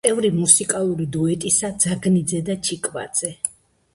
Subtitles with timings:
[0.07, 3.33] წევრი მუსიკალური დუეტისა ძაგნიძე და ჩხიკვაძე.